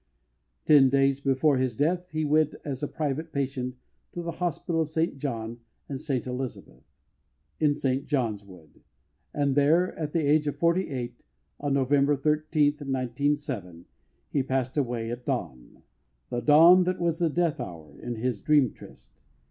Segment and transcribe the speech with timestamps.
[0.65, 3.75] Ten days before his death he went as a private patient
[4.13, 6.81] to the Hospital of St John and St Elizabeth,
[7.59, 8.81] in St John's Wood,
[9.31, 11.21] and there, at the age of forty eight,
[11.59, 13.85] on November 13, 1907,
[14.31, 15.83] he passed away at dawn
[16.31, 19.21] the dawn that was the death hour in his Dream Tryst.